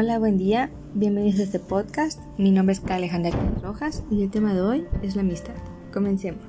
[0.00, 2.20] Hola, buen día, bienvenidos a este podcast.
[2.38, 5.54] Mi nombre es Alejandra Rojas y el tema de hoy es la amistad.
[5.92, 6.44] Comencemos.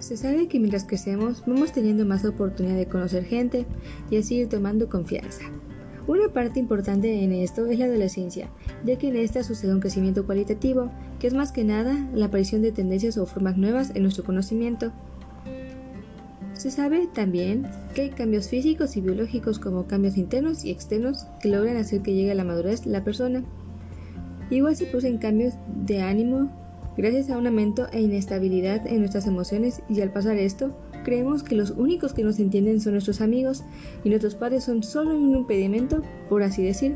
[0.00, 3.66] Se sabe que mientras crecemos vamos teniendo más oportunidad de conocer gente
[4.10, 5.44] y así ir tomando confianza.
[6.08, 8.48] Una parte importante en esto es la adolescencia,
[8.84, 12.62] ya que en esta sucede un crecimiento cualitativo, que es más que nada la aparición
[12.62, 14.90] de tendencias o formas nuevas en nuestro conocimiento
[16.62, 21.48] se sabe también que hay cambios físicos y biológicos como cambios internos y externos que
[21.48, 23.42] logran hacer que llegue a la madurez la persona.
[24.48, 25.54] Igual se producen cambios
[25.84, 26.52] de ánimo
[26.96, 30.70] gracias a un aumento e inestabilidad en nuestras emociones y al pasar esto,
[31.04, 33.64] creemos que los únicos que nos entienden son nuestros amigos
[34.04, 36.94] y nuestros padres son solo un impedimento, por así decir.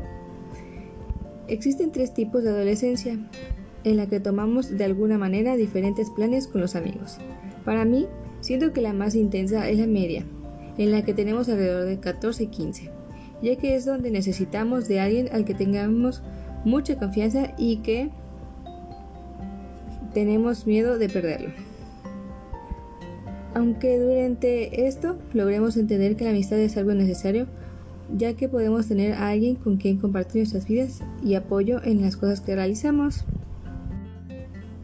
[1.49, 3.19] Existen tres tipos de adolescencia
[3.83, 7.17] en la que tomamos de alguna manera diferentes planes con los amigos.
[7.65, 8.07] Para mí,
[8.41, 10.23] Siento que la más intensa es la media,
[10.77, 12.91] en la que tenemos alrededor de 14 y 15,
[13.41, 16.21] ya que es donde necesitamos de alguien al que tengamos
[16.63, 18.09] mucha confianza y que
[20.13, 21.49] tenemos miedo de perderlo.
[23.53, 27.47] Aunque durante esto logremos entender que la amistad es algo necesario,
[28.15, 32.17] ya que podemos tener a alguien con quien compartir nuestras vidas y apoyo en las
[32.17, 33.25] cosas que realizamos.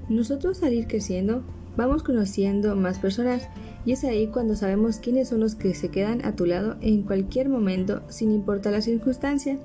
[0.09, 1.44] Nosotros al ir creciendo
[1.75, 3.49] Vamos conociendo más personas
[3.83, 7.02] y es ahí cuando sabemos quiénes son los que se quedan a tu lado en
[7.02, 9.57] cualquier momento sin importar la circunstancia.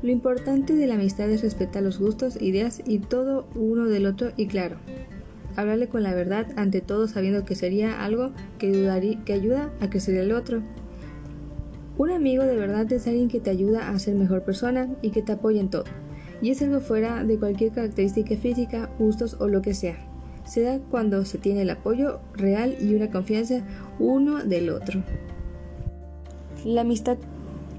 [0.00, 4.30] Lo importante de la amistad es respetar los gustos, ideas y todo uno del otro
[4.36, 4.76] y claro,
[5.56, 10.16] hablarle con la verdad ante todo sabiendo que sería algo que, que ayuda a crecer
[10.18, 10.62] el otro.
[11.98, 15.22] Un amigo de verdad es alguien que te ayuda a ser mejor persona y que
[15.22, 15.84] te apoya en todo.
[16.40, 19.96] Y es algo fuera de cualquier característica física, gustos o lo que sea
[20.46, 23.62] se da cuando se tiene el apoyo real y una confianza
[23.98, 25.02] uno del otro.
[26.64, 27.18] La amistad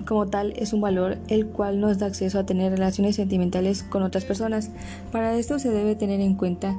[0.06, 4.04] como tal es un valor el cual nos da acceso a tener relaciones sentimentales con
[4.04, 4.72] otras personas.
[5.12, 6.76] Para esto se debe tener en cuenta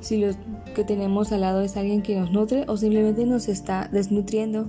[0.00, 0.32] si lo
[0.74, 4.66] que tenemos al lado es alguien que nos nutre o simplemente nos está desnutriendo.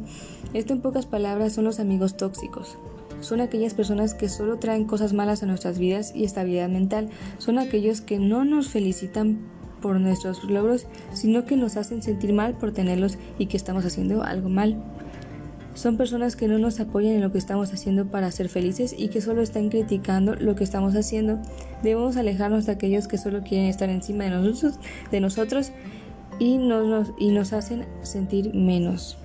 [0.53, 2.77] Esto en pocas palabras son los amigos tóxicos.
[3.21, 7.09] Son aquellas personas que solo traen cosas malas a nuestras vidas y estabilidad mental.
[7.37, 9.39] Son aquellos que no nos felicitan
[9.81, 14.23] por nuestros logros, sino que nos hacen sentir mal por tenerlos y que estamos haciendo
[14.23, 14.81] algo mal.
[15.73, 19.07] Son personas que no nos apoyan en lo que estamos haciendo para ser felices y
[19.07, 21.39] que solo están criticando lo que estamos haciendo.
[21.81, 25.71] Debemos alejarnos de aquellos que solo quieren estar encima de nosotros,
[26.41, 29.15] y, nos, y nos hacen sentir menos.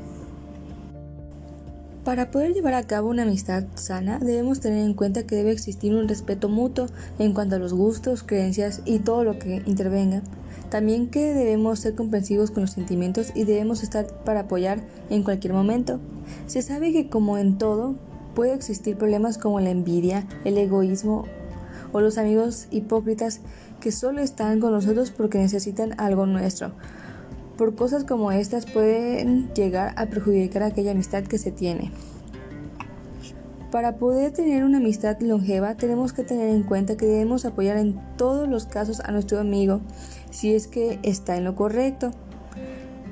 [2.04, 5.94] Para poder llevar a cabo una amistad sana, debemos tener en cuenta que debe existir
[5.94, 6.86] un respeto mutuo
[7.18, 10.22] en cuanto a los gustos, creencias y todo lo que intervenga.
[10.70, 15.52] También que debemos ser comprensivos con los sentimientos y debemos estar para apoyar en cualquier
[15.52, 16.00] momento.
[16.46, 17.94] Se sabe que como en todo,
[18.34, 21.24] puede existir problemas como la envidia, el egoísmo
[21.92, 23.40] o los amigos hipócritas
[23.80, 26.72] que solo están con nosotros porque necesitan algo nuestro.
[27.56, 31.90] Por cosas como estas pueden llegar a perjudicar aquella amistad que se tiene.
[33.76, 38.00] Para poder tener una amistad longeva tenemos que tener en cuenta que debemos apoyar en
[38.16, 39.82] todos los casos a nuestro amigo
[40.30, 42.10] si es que está en lo correcto.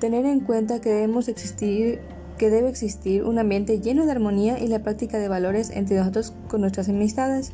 [0.01, 2.01] Tener en cuenta que debemos existir
[2.39, 6.33] que debe existir un ambiente lleno de armonía y la práctica de valores entre nosotros
[6.49, 7.53] con nuestras amistades.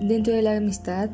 [0.00, 1.08] Dentro de la amistad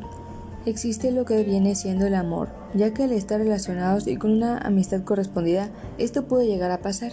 [0.66, 4.58] existe lo que viene siendo el amor, ya que al estar relacionados y con una
[4.58, 7.12] amistad correspondida, esto puede llegar a pasar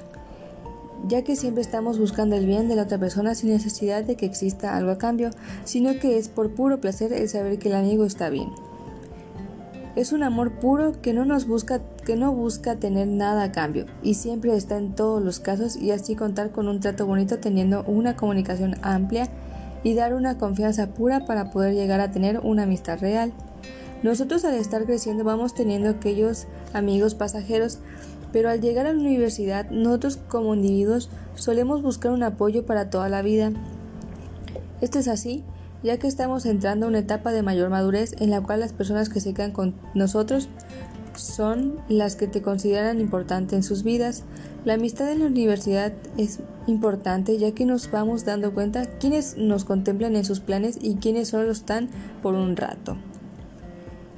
[1.08, 4.26] ya que siempre estamos buscando el bien de la otra persona sin necesidad de que
[4.26, 5.30] exista algo a cambio,
[5.64, 8.50] sino que es por puro placer el saber que el amigo está bien.
[9.96, 13.86] Es un amor puro que no nos busca, que no busca tener nada a cambio
[14.04, 17.84] y siempre está en todos los casos y así contar con un trato bonito teniendo
[17.84, 19.30] una comunicación amplia
[19.84, 23.32] y dar una confianza pura para poder llegar a tener una amistad real.
[24.04, 27.80] Nosotros al estar creciendo vamos teniendo aquellos amigos pasajeros
[28.36, 33.08] pero al llegar a la universidad nosotros como individuos solemos buscar un apoyo para toda
[33.08, 33.54] la vida.
[34.82, 35.46] Esto es así,
[35.84, 39.08] ya que estamos entrando a una etapa de mayor madurez en la cual las personas
[39.08, 40.50] que se quedan con nosotros
[41.16, 44.24] son las que te consideran importante en sus vidas.
[44.66, 49.64] La amistad en la universidad es importante ya que nos vamos dando cuenta quiénes nos
[49.64, 51.88] contemplan en sus planes y quiénes solo están
[52.22, 52.98] por un rato.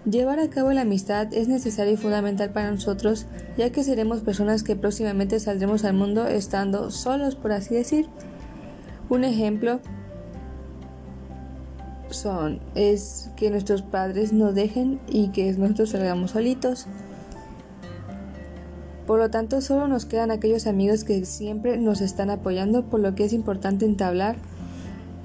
[0.10, 3.26] Llevar a cabo la amistad es necesario y fundamental para nosotros,
[3.58, 8.08] ya que seremos personas que próximamente saldremos al mundo estando solos, por así decir.
[9.10, 9.82] Un ejemplo
[12.10, 16.88] son es que nuestros padres nos dejen y que nosotros salgamos solitos.
[19.06, 23.14] Por lo tanto, solo nos quedan aquellos amigos que siempre nos están apoyando, por lo
[23.14, 24.38] que es importante entablar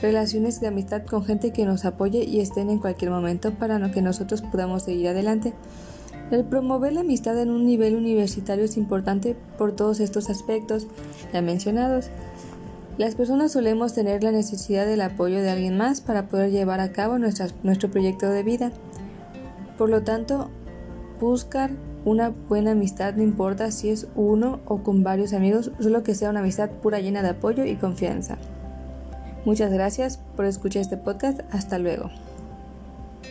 [0.03, 4.03] relaciones de amistad con gente que nos apoye y estén en cualquier momento para que
[4.03, 5.55] nosotros podamos seguir adelante.
[6.31, 10.87] El promover la amistad en un nivel universitario es importante por todos estos aspectos
[11.33, 12.11] ya mencionados.
[12.99, 16.93] Las personas solemos tener la necesidad del apoyo de alguien más para poder llevar a
[16.93, 18.73] cabo nuestro proyecto de vida.
[19.79, 20.51] Por lo tanto,
[21.21, 21.71] buscar
[22.05, 26.31] una buena amistad no importa si es uno o con varios amigos, solo que sea
[26.31, 28.39] una amistad pura llena de apoyo y confianza.
[29.45, 31.41] Muchas gracias por escuchar este podcast.
[31.51, 32.11] Hasta luego.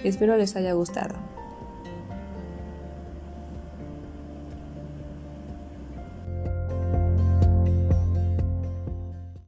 [0.04, 1.16] Espero les haya gustado.